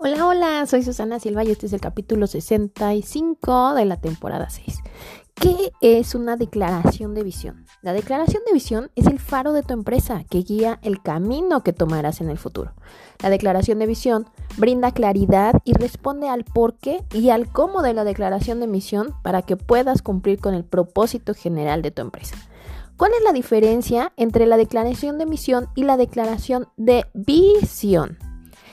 [0.00, 4.78] Hola, hola, soy Susana Silva y este es el capítulo 65 de la temporada 6.
[5.34, 7.66] ¿Qué es una declaración de visión?
[7.82, 11.72] La declaración de visión es el faro de tu empresa que guía el camino que
[11.72, 12.74] tomarás en el futuro.
[13.20, 17.92] La declaración de visión brinda claridad y responde al por qué y al cómo de
[17.92, 22.36] la declaración de misión para que puedas cumplir con el propósito general de tu empresa.
[22.96, 28.27] ¿Cuál es la diferencia entre la declaración de misión y la declaración de visión?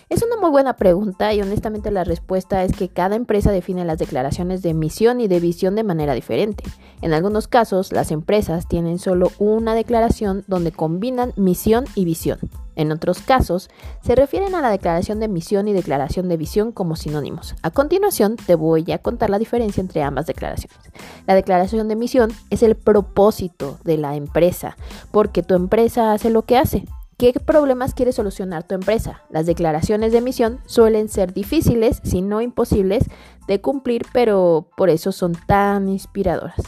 [0.08, 3.98] Es una muy buena pregunta y honestamente la respuesta es que cada empresa define las
[3.98, 6.64] declaraciones de misión y de visión de manera diferente.
[7.02, 12.38] En algunos casos, las empresas tienen solo una declaración donde combinan misión y visión.
[12.76, 13.70] En otros casos,
[14.02, 17.56] se refieren a la declaración de misión y declaración de visión como sinónimos.
[17.64, 20.78] A continuación, te voy a contar la diferencia entre ambas declaraciones.
[21.26, 24.78] La declaración de misión es el propósito de la empresa,
[25.12, 26.86] porque tu empresa hace lo que hace.
[27.18, 29.22] ¿Qué problemas quiere solucionar tu empresa?
[29.30, 33.06] Las declaraciones de misión suelen ser difíciles, si no imposibles,
[33.48, 36.62] de cumplir, pero por eso son tan inspiradoras.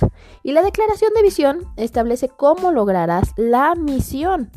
[0.43, 4.49] Y la declaración de visión establece cómo lograrás la misión.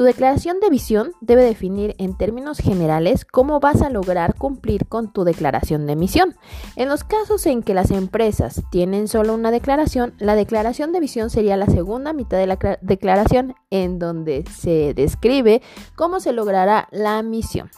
[0.00, 5.12] Tu declaración de visión debe definir en términos generales cómo vas a lograr cumplir con
[5.12, 6.36] tu declaración de misión.
[6.74, 11.28] En los casos en que las empresas tienen solo una declaración, la declaración de visión
[11.28, 15.60] sería la segunda mitad de la declaración en donde se describe
[15.96, 17.70] cómo se logrará la misión.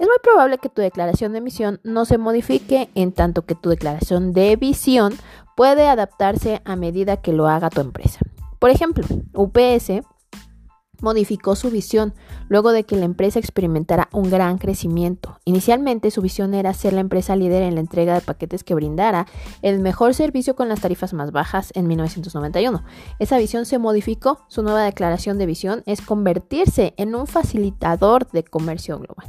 [0.00, 3.68] Es muy probable que tu declaración de misión no se modifique en tanto que tu
[3.68, 5.12] declaración de visión
[5.54, 8.20] puede adaptarse a medida que lo haga tu empresa.
[8.58, 10.02] Por ejemplo, UPS
[11.02, 12.14] modificó su visión
[12.48, 15.38] luego de que la empresa experimentara un gran crecimiento.
[15.44, 19.26] Inicialmente su visión era ser la empresa líder en la entrega de paquetes que brindara
[19.60, 22.82] el mejor servicio con las tarifas más bajas en 1991.
[23.18, 28.44] Esa visión se modificó, su nueva declaración de visión es convertirse en un facilitador de
[28.44, 29.26] comercio global.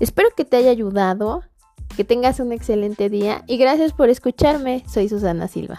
[0.00, 1.42] Espero que te haya ayudado,
[1.96, 4.82] que tengas un excelente día y gracias por escucharme.
[4.88, 5.78] Soy Susana Silva.